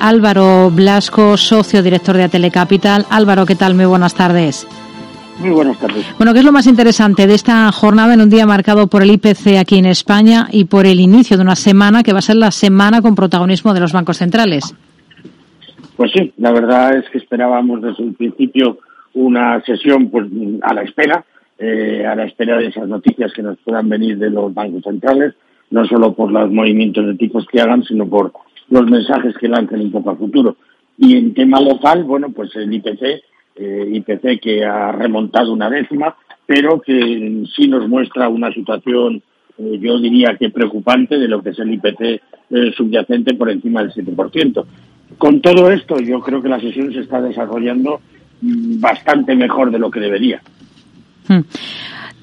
Álvaro 0.00 0.70
Blasco, 0.70 1.36
socio 1.36 1.82
director 1.82 2.16
de 2.16 2.24
Atelecapital. 2.24 3.04
Álvaro, 3.10 3.44
¿qué 3.44 3.54
tal? 3.54 3.74
Muy 3.74 3.84
buenas 3.84 4.14
tardes. 4.14 4.66
Muy 5.40 5.50
buenas 5.50 5.78
tardes. 5.78 6.06
Bueno, 6.18 6.32
¿qué 6.32 6.40
es 6.40 6.44
lo 6.44 6.52
más 6.52 6.66
interesante 6.66 7.26
de 7.26 7.34
esta 7.34 7.70
jornada 7.72 8.14
en 8.14 8.20
un 8.20 8.30
día 8.30 8.46
marcado 8.46 8.88
por 8.88 9.02
el 9.02 9.10
IPC 9.10 9.58
aquí 9.58 9.78
en 9.78 9.86
España 9.86 10.48
y 10.50 10.64
por 10.64 10.86
el 10.86 11.00
inicio 11.00 11.36
de 11.36 11.42
una 11.42 11.56
semana 11.56 12.02
que 12.02 12.12
va 12.12 12.18
a 12.18 12.22
ser 12.22 12.36
la 12.36 12.50
semana 12.50 13.00
con 13.00 13.14
protagonismo 13.14 13.72
de 13.72 13.80
los 13.80 13.92
bancos 13.92 14.18
centrales? 14.18 14.74
Pues 15.96 16.12
sí, 16.12 16.32
la 16.38 16.52
verdad 16.52 16.96
es 16.96 17.08
que 17.10 17.18
esperábamos 17.18 17.82
desde 17.82 18.04
el 18.04 18.14
principio 18.14 18.78
una 19.14 19.62
sesión 19.64 20.10
pues 20.10 20.26
a 20.62 20.74
la 20.74 20.82
espera, 20.82 21.24
eh, 21.58 22.06
a 22.06 22.14
la 22.14 22.24
espera 22.24 22.56
de 22.58 22.66
esas 22.68 22.88
noticias 22.88 23.32
que 23.34 23.42
nos 23.42 23.58
puedan 23.58 23.88
venir 23.88 24.18
de 24.18 24.30
los 24.30 24.52
bancos 24.54 24.82
centrales, 24.82 25.34
no 25.70 25.84
solo 25.86 26.14
por 26.14 26.32
los 26.32 26.50
movimientos 26.50 27.06
de 27.06 27.14
tipos 27.14 27.46
que 27.46 27.60
hagan, 27.60 27.82
sino 27.84 28.06
por 28.06 28.32
los 28.70 28.88
mensajes 28.88 29.36
que 29.36 29.48
lancen 29.48 29.80
un 29.80 29.92
poco 29.92 30.10
a 30.10 30.16
futuro. 30.16 30.56
Y 30.96 31.16
en 31.16 31.34
tema 31.34 31.60
local, 31.60 32.04
bueno, 32.04 32.30
pues 32.30 32.54
el 32.56 32.72
IPC, 32.72 33.22
eh, 33.56 33.90
IPC 33.92 34.40
que 34.40 34.64
ha 34.64 34.92
remontado 34.92 35.52
una 35.52 35.68
décima, 35.68 36.16
pero 36.46 36.80
que 36.80 37.44
sí 37.54 37.68
nos 37.68 37.88
muestra 37.88 38.28
una 38.28 38.52
situación, 38.52 39.22
eh, 39.58 39.78
yo 39.80 39.98
diría 39.98 40.36
que 40.36 40.50
preocupante 40.50 41.18
de 41.18 41.28
lo 41.28 41.42
que 41.42 41.50
es 41.50 41.58
el 41.58 41.72
IPC 41.72 42.00
eh, 42.02 42.72
subyacente 42.76 43.34
por 43.34 43.50
encima 43.50 43.82
del 43.82 43.92
7%. 43.92 44.64
Con 45.18 45.40
todo 45.40 45.70
esto, 45.70 45.98
yo 46.00 46.20
creo 46.20 46.42
que 46.42 46.48
la 46.48 46.60
sesión 46.60 46.92
se 46.92 47.00
está 47.00 47.20
desarrollando 47.20 48.00
mm, 48.40 48.80
bastante 48.80 49.34
mejor 49.34 49.70
de 49.70 49.78
lo 49.78 49.90
que 49.90 50.00
debería. 50.00 50.40
Hmm. 51.28 51.40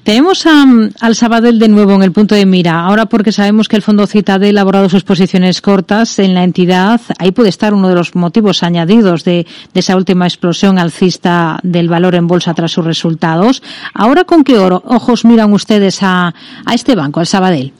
Tenemos 0.08 0.46
al 0.46 1.14
Sabadell 1.14 1.58
de 1.58 1.68
nuevo 1.68 1.92
en 1.92 2.02
el 2.02 2.12
punto 2.12 2.34
de 2.34 2.46
mira, 2.46 2.80
ahora 2.80 3.04
porque 3.04 3.30
sabemos 3.30 3.68
que 3.68 3.76
el 3.76 3.82
Fondo 3.82 4.06
Citadel 4.06 4.46
ha 4.46 4.48
elaborado 4.48 4.88
sus 4.88 5.04
posiciones 5.04 5.60
cortas 5.60 6.18
en 6.18 6.32
la 6.32 6.44
entidad. 6.44 6.98
Ahí 7.18 7.30
puede 7.30 7.50
estar 7.50 7.74
uno 7.74 7.90
de 7.90 7.94
los 7.94 8.16
motivos 8.16 8.62
añadidos 8.62 9.22
de, 9.22 9.46
esa 9.74 9.96
última 9.96 10.24
explosión 10.24 10.78
alcista 10.78 11.58
del 11.62 11.90
valor 11.90 12.14
en 12.14 12.26
bolsa 12.26 12.54
tras 12.54 12.72
sus 12.72 12.86
resultados. 12.86 13.62
Ahora, 13.92 14.24
¿con 14.24 14.44
qué 14.44 14.58
ojos 14.58 15.26
miran 15.26 15.52
ustedes 15.52 15.98
a, 16.02 16.32
este 16.72 16.94
banco, 16.94 17.20
al 17.20 17.26
Sabadell? 17.26 17.74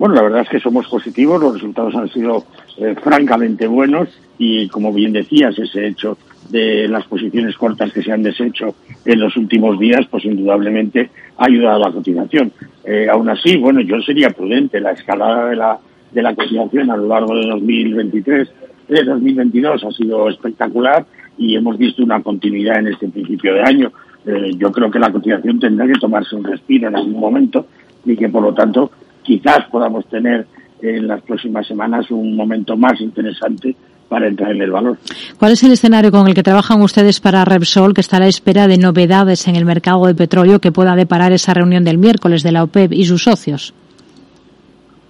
Bueno, 0.00 0.16
la 0.16 0.22
verdad 0.22 0.40
es 0.40 0.48
que 0.48 0.58
somos 0.58 0.88
positivos, 0.88 1.40
los 1.40 1.54
resultados 1.54 1.94
han 1.94 2.08
sido 2.08 2.44
eh, 2.78 2.96
francamente 3.00 3.68
buenos 3.68 4.08
y, 4.36 4.68
como 4.68 4.92
bien 4.92 5.12
decías, 5.12 5.56
ese 5.56 5.86
hecho 5.86 6.18
de 6.50 6.88
las 6.88 7.06
posiciones 7.06 7.56
cortas 7.56 7.92
que 7.92 8.02
se 8.02 8.12
han 8.12 8.22
deshecho 8.22 8.74
en 9.04 9.20
los 9.20 9.36
últimos 9.36 9.78
días, 9.78 10.06
pues 10.10 10.24
indudablemente 10.24 11.10
ha 11.36 11.46
ayudado 11.46 11.84
a 11.84 11.88
la 11.88 11.94
cotización. 11.94 12.52
Eh, 12.84 13.08
aún 13.10 13.28
así, 13.28 13.56
bueno, 13.56 13.80
yo 13.80 14.00
sería 14.02 14.30
prudente. 14.30 14.80
La 14.80 14.92
escalada 14.92 15.48
de 15.48 15.56
la, 15.56 15.78
de 16.12 16.22
la 16.22 16.34
cotización 16.34 16.90
a 16.90 16.96
lo 16.96 17.06
largo 17.06 17.34
de 17.34 17.46
2023, 17.46 18.52
de 18.88 19.04
2022 19.04 19.84
ha 19.84 19.90
sido 19.92 20.28
espectacular 20.28 21.06
y 21.38 21.56
hemos 21.56 21.78
visto 21.78 22.02
una 22.02 22.22
continuidad 22.22 22.78
en 22.78 22.88
este 22.88 23.08
principio 23.08 23.54
de 23.54 23.62
año. 23.62 23.92
Eh, 24.26 24.52
yo 24.56 24.70
creo 24.70 24.90
que 24.90 24.98
la 24.98 25.10
cotización 25.10 25.58
tendrá 25.58 25.86
que 25.86 25.98
tomarse 25.98 26.36
un 26.36 26.44
respiro 26.44 26.88
en 26.88 26.96
algún 26.96 27.18
momento 27.18 27.66
y 28.04 28.16
que, 28.16 28.28
por 28.28 28.42
lo 28.42 28.54
tanto, 28.54 28.90
quizás 29.22 29.64
podamos 29.70 30.06
tener 30.06 30.46
en 30.80 31.06
las 31.06 31.22
próximas 31.22 31.66
semanas 31.66 32.10
un 32.10 32.34
momento 32.34 32.76
más 32.76 33.00
interesante 33.00 33.74
para 34.12 34.28
entrar 34.28 34.52
en 34.52 34.60
el 34.60 34.70
valor. 34.70 34.98
¿Cuál 35.38 35.52
es 35.52 35.64
el 35.64 35.72
escenario 35.72 36.10
con 36.10 36.28
el 36.28 36.34
que 36.34 36.42
trabajan 36.42 36.82
ustedes 36.82 37.18
para 37.18 37.46
Repsol, 37.46 37.94
que 37.94 38.02
está 38.02 38.18
a 38.18 38.20
la 38.20 38.26
espera 38.26 38.68
de 38.68 38.76
novedades 38.76 39.48
en 39.48 39.56
el 39.56 39.64
mercado 39.64 40.04
de 40.04 40.14
petróleo 40.14 40.58
que 40.58 40.70
pueda 40.70 40.94
deparar 40.94 41.32
esa 41.32 41.54
reunión 41.54 41.82
del 41.82 41.96
miércoles 41.96 42.42
de 42.42 42.52
la 42.52 42.62
OPEP 42.62 42.92
y 42.92 43.06
sus 43.06 43.22
socios? 43.22 43.72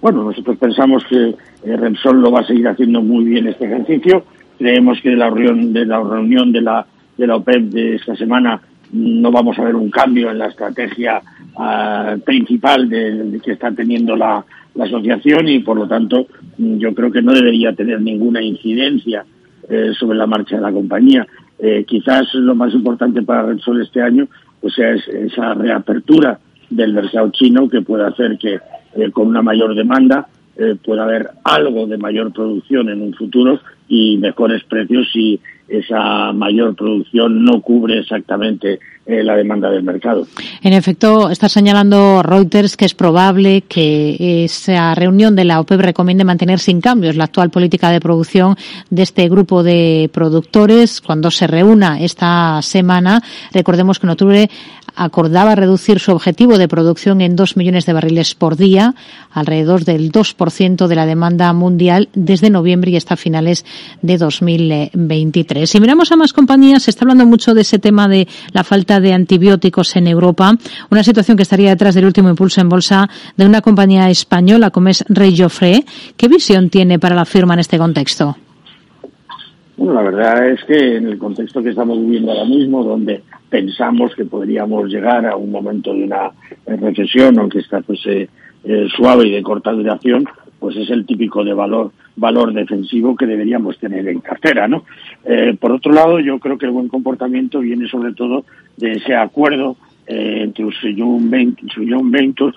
Bueno, 0.01 0.23
nosotros 0.23 0.57
pensamos 0.57 1.03
que 1.09 1.35
eh, 1.65 1.75
Repsol 1.75 2.21
lo 2.21 2.31
va 2.31 2.39
a 2.39 2.47
seguir 2.47 2.65
haciendo 2.65 3.01
muy 3.01 3.25
bien 3.25 3.45
este 3.45 3.65
ejercicio. 3.65 4.23
Creemos 4.57 4.97
que 5.03 5.09
de 5.09 5.17
la 5.17 5.29
reunión 5.29 5.73
de 5.73 5.85
la, 5.85 6.01
reunión 6.01 6.53
de 6.53 6.61
la, 6.61 6.85
de 7.17 7.27
la 7.27 7.35
OPEP 7.35 7.61
de 7.73 7.95
esta 7.95 8.15
semana 8.15 8.61
no 8.93 9.31
vamos 9.33 9.59
a 9.59 9.65
ver 9.65 9.75
un 9.75 9.89
cambio 9.89 10.31
en 10.31 10.37
la 10.37 10.47
estrategia 10.47 11.21
ah, 11.55 12.15
principal 12.25 12.89
de, 12.89 13.39
que 13.43 13.53
está 13.53 13.71
teniendo 13.71 14.15
la, 14.15 14.45
la 14.75 14.85
asociación 14.85 15.47
y 15.47 15.59
por 15.59 15.77
lo 15.77 15.87
tanto 15.87 16.27
yo 16.57 16.93
creo 16.93 17.11
que 17.11 17.21
no 17.21 17.33
debería 17.33 17.73
tener 17.73 18.01
ninguna 18.01 18.41
incidencia 18.41 19.25
eh, 19.69 19.91
sobre 19.97 20.17
la 20.17 20.27
marcha 20.27 20.55
de 20.55 20.61
la 20.61 20.71
compañía. 20.71 21.25
Eh, 21.59 21.85
quizás 21.87 22.33
lo 22.33 22.55
más 22.55 22.73
importante 22.73 23.21
para 23.21 23.43
Repsol 23.43 23.81
este 23.81 24.01
año 24.01 24.27
pues 24.59 24.73
sea 24.73 24.93
esa 24.93 25.53
reapertura 25.53 26.39
del 26.69 26.93
mercado 26.93 27.29
chino 27.31 27.69
que 27.69 27.81
pueda 27.81 28.07
hacer 28.07 28.37
que 28.37 28.59
eh, 28.95 29.11
con 29.11 29.27
una 29.27 29.41
mayor 29.41 29.75
demanda 29.75 30.27
pueda 30.85 31.05
haber 31.05 31.31
algo 31.43 31.87
de 31.87 31.97
mayor 31.97 32.31
producción 32.31 32.87
en 32.87 33.01
un 33.01 33.15
futuro 33.15 33.59
y 33.87 34.17
mejores 34.17 34.63
precios 34.65 35.07
si 35.11 35.39
esa 35.79 36.31
mayor 36.33 36.75
producción 36.75 37.43
no 37.43 37.61
cubre 37.61 37.99
exactamente 37.99 38.79
eh, 39.05 39.23
la 39.23 39.35
demanda 39.35 39.69
del 39.69 39.83
mercado. 39.83 40.25
En 40.61 40.73
efecto, 40.73 41.29
está 41.29 41.49
señalando 41.49 42.23
Reuters 42.23 42.77
que 42.77 42.85
es 42.85 42.93
probable 42.93 43.61
que 43.67 44.45
esa 44.45 44.95
reunión 44.95 45.35
de 45.35 45.43
la 45.43 45.59
OPEP 45.59 45.81
recomiende 45.81 46.23
mantener 46.23 46.59
sin 46.59 46.79
cambios 46.79 47.15
la 47.15 47.25
actual 47.25 47.49
política 47.49 47.91
de 47.91 47.99
producción 47.99 48.55
de 48.89 49.03
este 49.03 49.27
grupo 49.27 49.63
de 49.63 50.09
productores 50.13 51.01
cuando 51.01 51.31
se 51.31 51.47
reúna 51.47 51.99
esta 51.99 52.61
semana. 52.61 53.21
Recordemos 53.51 53.99
que 53.99 54.07
en 54.07 54.11
octubre 54.11 54.49
acordaba 54.95 55.55
reducir 55.55 55.99
su 55.99 56.11
objetivo 56.11 56.57
de 56.57 56.67
producción 56.67 57.21
en 57.21 57.35
dos 57.35 57.57
millones 57.57 57.85
de 57.85 57.93
barriles 57.93 58.35
por 58.35 58.55
día, 58.55 58.95
alrededor 59.31 59.85
del 59.85 60.11
2% 60.11 60.87
de 60.87 60.95
la 60.95 61.05
demanda 61.05 61.51
mundial 61.53 62.09
desde 62.13 62.49
noviembre 62.49 62.91
y 62.91 62.97
hasta 62.97 63.15
finales 63.15 63.65
de 64.01 64.17
2023. 64.17 65.69
Si 65.69 65.79
miramos 65.79 66.11
a 66.11 66.15
más 66.15 66.33
compañías, 66.33 66.83
se 66.83 66.91
está 66.91 67.05
hablando 67.05 67.25
mucho 67.25 67.53
de 67.53 67.61
ese 67.61 67.79
tema 67.79 68.07
de 68.07 68.27
la 68.51 68.63
falta 68.63 68.99
de 68.99 69.13
antibióticos 69.13 69.95
en 69.95 70.07
Europa, 70.07 70.55
una 70.89 71.03
situación 71.03 71.37
que 71.37 71.43
estaría 71.43 71.69
detrás 71.69 71.95
del 71.95 72.05
último 72.05 72.29
impulso 72.29 72.61
en 72.61 72.69
bolsa 72.69 73.09
de 73.35 73.45
una 73.45 73.61
compañía 73.61 74.09
española 74.09 74.69
como 74.69 74.89
es 74.89 75.03
Rey 75.07 75.35
Joffre. 75.37 75.85
¿Qué 76.17 76.27
visión 76.27 76.69
tiene 76.69 76.99
para 76.99 77.15
la 77.15 77.25
firma 77.25 77.53
en 77.53 77.59
este 77.61 77.77
contexto? 77.77 78.37
Bueno, 79.75 79.93
la 79.93 80.03
verdad 80.03 80.49
es 80.49 80.63
que 80.65 80.97
en 80.97 81.07
el 81.07 81.17
contexto 81.17 81.63
que 81.63 81.69
estamos 81.69 81.99
viviendo 81.99 82.31
ahora 82.31 82.45
mismo, 82.45 82.83
donde 82.83 83.23
pensamos 83.49 84.13
que 84.15 84.25
podríamos 84.25 84.87
llegar 84.87 85.25
a 85.25 85.35
un 85.35 85.51
momento 85.51 85.93
de 85.93 86.03
una 86.03 86.31
recesión, 86.67 87.39
aunque 87.39 87.59
está 87.59 87.81
pues 87.81 87.99
eh, 88.05 88.29
eh, 88.63 88.87
suave 88.95 89.27
y 89.27 89.31
de 89.31 89.41
corta 89.41 89.71
duración, 89.71 90.25
pues 90.59 90.77
es 90.77 90.89
el 90.91 91.05
típico 91.05 91.43
de 91.43 91.53
valor 91.53 91.91
valor 92.15 92.53
defensivo 92.53 93.15
que 93.15 93.25
deberíamos 93.25 93.79
tener 93.79 94.07
en 94.07 94.19
cartera, 94.19 94.67
¿no? 94.67 94.85
Eh, 95.25 95.57
por 95.59 95.71
otro 95.71 95.91
lado, 95.91 96.19
yo 96.19 96.37
creo 96.37 96.59
que 96.59 96.67
el 96.67 96.71
buen 96.71 96.87
comportamiento 96.87 97.59
viene 97.59 97.87
sobre 97.87 98.13
todo 98.13 98.45
de 98.77 98.91
ese 98.91 99.15
acuerdo 99.15 99.75
entre 100.05 100.65
Usuyun 100.65 101.31
Venture 101.31 102.53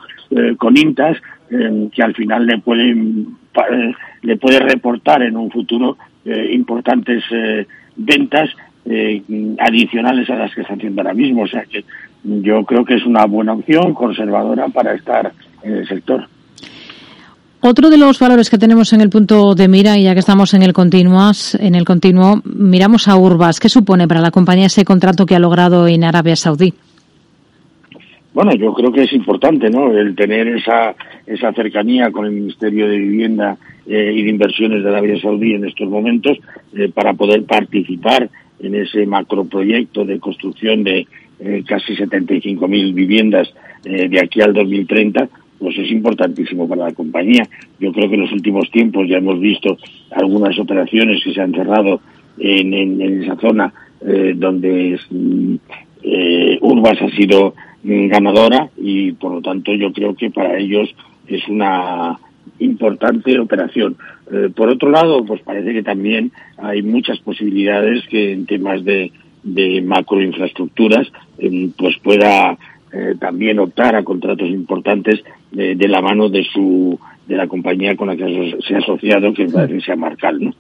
con 0.59 0.77
Intas, 0.77 1.17
que 1.49 2.03
al 2.03 2.13
final 2.15 2.45
le 2.45 2.59
pueden 2.59 3.37
le 4.23 4.37
puede 4.37 4.59
reportar 4.59 5.23
en 5.23 5.37
un 5.37 5.51
futuro 5.51 5.97
importantes 6.53 7.25
ventas 7.97 8.51
eh, 8.89 9.23
adicionales 9.59 10.31
a 10.31 10.37
las 10.37 10.55
que 10.55 10.61
está 10.61 10.75
haciendo 10.75 11.03
ahora 11.03 11.15
mismo. 11.15 11.43
O 11.43 11.49
sea 11.49 11.65
que 11.65 11.85
yo 12.25 12.65
creo 12.65 12.85
que 12.85 12.95
es 12.95 13.05
una 13.05 13.27
buena 13.27 13.55
opción 13.55 13.95
conservadora 13.95 14.69
para 14.69 14.95
estar 14.95 15.33
en 15.63 15.75
el 15.75 15.89
sector. 15.89 16.29
Otro 17.61 17.91
de 17.91 17.99
los 17.99 18.21
valores 18.21 18.49
que 18.49 18.59
tenemos 18.59 18.93
en 18.93 19.01
el 19.01 19.11
punto 19.11 19.55
de 19.55 19.67
mira, 19.67 19.99
y 19.99 20.05
ya 20.05 20.13
que 20.13 20.21
estamos 20.21 20.55
en 20.55 20.63
el 20.63 20.73
continuas, 20.73 21.57
en 21.57 21.75
el 21.75 21.85
continuo, 21.85 22.41
miramos 22.45 23.09
a 23.09 23.17
Urbas. 23.17 23.59
¿Qué 23.59 23.69
supone 23.69 24.07
para 24.07 24.21
la 24.21 24.31
compañía 24.31 24.67
ese 24.67 24.85
contrato 24.85 25.27
que 25.27 25.35
ha 25.35 25.41
logrado 25.41 25.89
en 25.89 26.05
Arabia 26.05 26.37
Saudí? 26.37 26.75
Bueno, 28.35 28.55
yo 28.55 28.73
creo 28.75 28.93
que 28.93 29.05
es 29.05 29.13
importante, 29.15 29.71
¿no? 29.71 29.91
El 29.91 30.15
tener 30.15 30.47
esa, 30.49 30.95
esa 31.27 31.53
cercanía 31.55 32.13
con 32.13 32.27
el 32.27 32.33
Ministerio 32.33 32.87
de 32.87 32.99
Vivienda 32.99 33.57
eh, 33.89 34.13
y 34.17 34.23
de 34.23 34.31
Inversiones 34.31 34.83
de 34.83 34.89
Arabia 34.89 35.21
Saudí 35.21 35.55
en 35.55 35.65
estos 35.65 35.89
momentos 35.89 36.39
eh, 36.75 36.91
para 36.93 37.15
poder 37.15 37.45
participar 37.45 38.29
en 38.59 38.75
ese 38.75 39.07
macroproyecto 39.07 40.05
de 40.05 40.19
construcción 40.19 40.83
de 40.83 41.07
eh, 41.39 41.63
casi 41.67 41.95
75.000 41.95 42.95
viviendas 42.95 43.53
eh, 43.85 44.09
de 44.09 44.19
aquí 44.19 44.41
al 44.41 44.55
2030, 44.55 45.29
pues 45.59 45.79
es 45.79 45.91
importantísimo 45.91 46.69
para 46.69 46.87
la 46.87 46.95
compañía. 46.95 47.47
Yo 47.79 47.93
creo 47.93 48.09
que 48.09 48.17
en 48.17 48.23
los 48.23 48.33
últimos 48.33 48.71
tiempos 48.71 49.07
ya 49.09 49.19
hemos 49.19 49.39
visto 49.39 49.77
algunas 50.11 50.59
operaciones 50.59 51.23
que 51.23 51.33
se 51.33 51.41
han 51.41 51.53
cerrado 51.53 52.01
en, 52.39 53.23
esa 53.23 53.37
zona 53.37 53.73
donde 54.35 54.99
mm, 55.11 55.55
Urbas 56.61 57.01
ha 57.01 57.09
sido 57.17 57.55
mm, 57.83 58.09
ganadora 58.09 58.69
y 58.77 59.13
por 59.13 59.33
lo 59.33 59.41
tanto 59.41 59.73
yo 59.75 59.93
creo 59.93 60.15
que 60.15 60.31
para 60.31 60.59
ellos 60.59 60.95
es 61.27 61.47
una 61.49 62.19
importante 62.59 63.39
operación. 63.39 63.97
Eh, 64.31 64.51
por 64.55 64.69
otro 64.69 64.91
lado, 64.91 65.25
pues 65.25 65.41
parece 65.43 65.73
que 65.73 65.83
también 65.83 66.33
hay 66.59 66.83
muchas 66.83 67.19
posibilidades 67.21 68.05
que 68.09 68.33
en 68.33 68.47
temas 68.47 68.85
de, 68.85 69.13
de 69.43 69.83
macroinfraestructuras 69.83 71.09
eh, 71.39 71.71
pues 71.77 71.97
pueda 72.03 72.59
eh, 72.93 73.15
también 73.19 73.59
optar 73.59 73.95
a 73.95 74.05
contratos 74.05 74.49
importantes 74.49 75.23
de, 75.51 75.89
la 75.89 76.03
mano 76.03 76.29
de 76.29 76.45
su 76.45 76.99
de 77.27 77.37
la 77.37 77.47
compañía 77.47 77.97
con 77.97 78.09
la 78.09 78.17
que 78.17 78.57
se 78.67 78.75
ha 78.75 78.79
asociado, 78.79 79.33
que 79.33 79.47
parece 79.47 79.75
que 79.75 79.81
sea 79.81 79.97
Marcal, 79.97 80.39
¿no? 80.41 80.55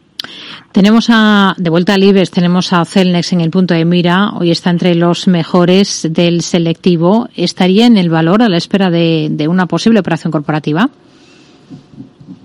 Tenemos 0.72 1.08
a, 1.10 1.54
de 1.56 1.70
vuelta 1.70 1.94
al 1.94 2.02
IBEX, 2.02 2.30
tenemos 2.30 2.72
a 2.72 2.84
Celnex 2.84 3.32
en 3.32 3.40
el 3.40 3.50
punto 3.50 3.74
de 3.74 3.84
mira. 3.84 4.30
Hoy 4.38 4.50
está 4.50 4.70
entre 4.70 4.94
los 4.94 5.28
mejores 5.28 6.08
del 6.10 6.42
selectivo. 6.42 7.28
¿Estaría 7.36 7.86
en 7.86 7.96
el 7.96 8.10
valor 8.10 8.42
a 8.42 8.48
la 8.48 8.56
espera 8.56 8.90
de, 8.90 9.28
de 9.30 9.48
una 9.48 9.66
posible 9.66 10.00
operación 10.00 10.32
corporativa? 10.32 10.90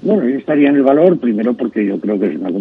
Bueno, 0.02 0.28
yo 0.28 0.40
estaría 0.40 0.70
en 0.70 0.78
el 0.78 0.84
valor, 0.84 1.20
primero 1.20 1.54
porque 1.54 1.86
yo 1.86 2.00
creo 2.00 2.20
que 2.20 2.28
es 2.28 2.36
una 2.36 2.52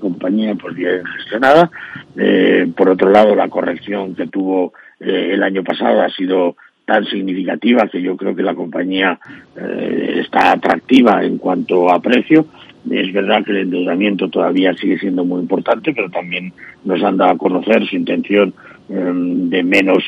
compañía 0.00 0.56
pues 0.56 0.74
bien 0.74 1.04
gestionada. 1.04 1.70
Eh, 2.16 2.66
por 2.76 2.88
otro 2.88 3.10
lado, 3.10 3.36
la 3.36 3.48
corrección 3.48 4.16
que 4.16 4.26
tuvo 4.26 4.72
eh, 4.98 5.30
el 5.32 5.42
año 5.44 5.62
pasado 5.62 6.02
ha 6.02 6.10
sido 6.10 6.56
tan 6.84 7.04
significativa 7.04 7.86
que 7.86 8.02
yo 8.02 8.16
creo 8.16 8.34
que 8.34 8.42
la 8.42 8.56
compañía 8.56 9.20
eh, 9.56 10.22
está 10.24 10.50
atractiva 10.50 11.22
en 11.24 11.38
cuanto 11.38 11.92
a 11.92 12.02
precio. 12.02 12.46
Es 12.90 13.12
verdad 13.12 13.44
que 13.44 13.52
el 13.52 13.58
endeudamiento 13.58 14.28
todavía 14.28 14.74
sigue 14.74 14.98
siendo 14.98 15.24
muy 15.24 15.42
importante, 15.42 15.92
pero 15.94 16.10
también 16.10 16.52
nos 16.84 17.00
han 17.04 17.18
dado 17.18 17.32
a 17.32 17.38
conocer 17.38 17.86
su 17.86 17.94
intención 17.94 18.52
de 18.88 19.62
menos 19.62 20.02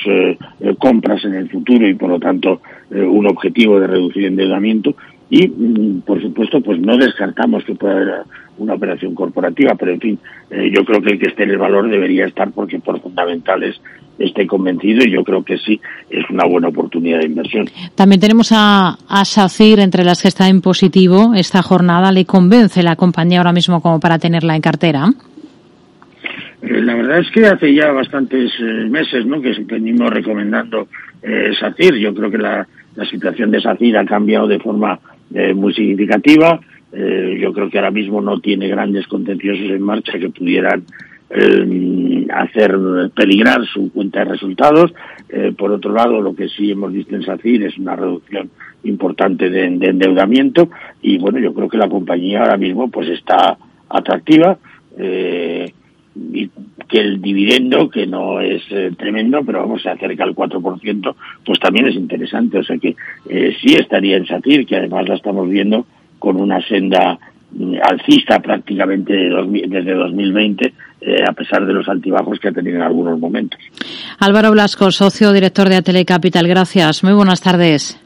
compras 0.78 1.25
en 1.25 1.35
el 1.35 1.49
futuro 1.49 1.87
y 1.87 1.94
por 1.94 2.08
lo 2.11 2.19
tanto 2.19 2.62
un 2.90 3.28
objetivo 3.28 3.78
de 3.78 3.87
reducir 3.87 4.25
endeudamiento 4.25 4.96
y, 5.32 5.49
mm, 5.49 6.02
por 6.02 6.20
supuesto, 6.20 6.61
pues 6.61 6.79
no 6.79 6.99
descartamos 6.99 7.64
que 7.64 7.75
pueda 7.75 7.94
haber 7.94 8.08
una 8.58 8.75
operación 8.75 9.14
corporativa, 9.14 9.75
pero 9.76 9.93
en 9.93 10.00
fin, 10.00 10.19
eh, 10.50 10.70
yo 10.70 10.84
creo 10.84 11.00
que 11.00 11.12
el 11.12 11.19
que 11.19 11.31
esté 11.31 11.44
en 11.44 11.52
el 11.52 11.56
valor 11.56 11.88
debería 11.88 12.26
estar 12.26 12.50
porque 12.52 12.79
por 12.81 13.00
fundamentales 13.00 13.81
esté 14.19 14.46
convencido 14.46 15.02
y 15.02 15.11
yo 15.11 15.25
creo 15.25 15.43
que 15.43 15.56
sí 15.56 15.81
es 16.11 16.29
una 16.29 16.44
buena 16.44 16.69
oportunidad 16.69 17.20
de 17.20 17.29
inversión. 17.29 17.64
También 17.94 18.20
tenemos 18.20 18.52
a, 18.52 18.99
a 19.08 19.25
SACIR 19.25 19.81
entre 19.81 20.05
las 20.05 20.20
que 20.20 20.29
está 20.29 20.49
en 20.49 20.61
positivo 20.61 21.32
esta 21.35 21.62
jornada. 21.62 22.12
¿Le 22.12 22.26
convence 22.26 22.82
la 22.82 22.96
compañía 22.96 23.38
ahora 23.38 23.55
mismo 23.55 23.81
como 23.81 24.00
para 24.00 24.19
tenerla 24.19 24.55
en 24.55 24.61
cartera? 24.61 25.06
Eh, 26.61 26.82
la 26.82 26.94
verdad 26.94 27.20
es 27.20 27.31
que 27.31 27.46
hace 27.46 27.75
ya 27.75 27.90
bastantes 27.90 28.52
eh, 28.61 28.87
meses 28.90 29.25
¿no? 29.25 29.40
que 29.40 29.55
venimos 29.64 30.11
recomendando 30.11 30.88
eh, 31.23 31.52
SACIR. 31.58 31.96
Yo 31.96 32.14
creo 32.14 32.31
que 32.31 32.37
la, 32.37 32.69
la 32.96 33.05
situación 33.06 33.50
de 33.50 33.62
SACIR 33.62 33.96
ha 33.96 34.05
cambiado 34.05 34.46
de 34.46 34.58
forma 34.58 35.00
eh, 35.34 35.55
muy 35.55 35.75
significativa. 35.75 36.61
Eh, 36.93 37.38
yo 37.40 37.52
creo 37.52 37.70
que 37.70 37.79
ahora 37.79 37.90
mismo 37.90 38.20
no 38.20 38.40
tiene 38.40 38.69
grandes 38.69 39.06
contenciosos 39.06 39.70
en 39.70 39.82
marcha 39.82 40.19
que 40.19 40.31
pudieran 40.31 40.84
eh, 41.31 42.26
hacer 42.31 42.76
peligrar 43.14 43.64
su 43.67 43.90
cuenta 43.93 44.20
de 44.20 44.32
resultados. 44.32 44.93
por 45.56 45.73
otro 45.73 45.93
lado, 45.93 46.20
lo 46.20 46.34
que 46.34 46.49
sí 46.49 46.70
hemos 46.70 46.93
visto 46.93 47.17
en 47.17 47.23
SACIR 47.23 47.64
es 47.64 47.79
una 47.79 47.96
reducción 47.96 48.50
importante 48.84 49.49
de, 49.49 49.64
endeudamiento 49.64 50.69
y 51.00 51.17
bueno, 51.17 51.38
yo 51.38 51.55
creo 51.55 51.69
que 51.69 51.78
la 51.78 51.88
compañía 51.88 52.40
ahora 52.40 52.58
mismo 52.58 52.90
pues 52.90 53.08
está 53.08 53.56
atractiva. 53.88 54.58
Que 56.92 57.00
el 57.00 57.22
dividendo, 57.22 57.88
que 57.88 58.06
no 58.06 58.38
es 58.38 58.62
tremendo, 58.98 59.40
pero 59.46 59.60
vamos, 59.60 59.80
se 59.80 59.88
acerca 59.88 60.24
al 60.24 60.34
4%, 60.34 61.14
pues 61.42 61.58
también 61.58 61.88
es 61.88 61.94
interesante. 61.94 62.58
O 62.58 62.62
sea 62.62 62.76
que 62.76 62.94
eh, 63.30 63.56
sí 63.62 63.74
estaría 63.74 64.18
en 64.18 64.26
SACIR, 64.26 64.66
que 64.66 64.76
además 64.76 65.08
la 65.08 65.14
estamos 65.14 65.48
viendo 65.48 65.86
con 66.18 66.36
una 66.36 66.60
senda 66.60 67.18
mm, 67.52 67.76
alcista 67.82 68.40
prácticamente 68.40 69.14
desde 69.14 69.94
2020, 69.94 70.74
eh, 71.00 71.24
a 71.26 71.32
pesar 71.32 71.64
de 71.64 71.72
los 71.72 71.88
altibajos 71.88 72.38
que 72.38 72.48
ha 72.48 72.52
tenido 72.52 72.76
en 72.76 72.82
algunos 72.82 73.18
momentos. 73.18 73.58
Álvaro 74.18 74.50
Blasco, 74.50 74.90
socio 74.90 75.32
director 75.32 75.70
de 75.70 75.76
Atele 75.76 76.04
Capital, 76.04 76.46
gracias. 76.46 77.02
Muy 77.02 77.14
buenas 77.14 77.40
tardes. 77.40 77.98